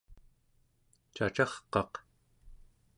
[1.15, 1.93] cacarqaq